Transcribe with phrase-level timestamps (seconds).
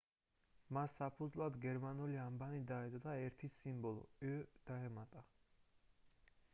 [0.77, 5.25] მას საფუძვლად გერმანული ანბანი დაედო და ერთი სიმბოლო õ/õ დაემატა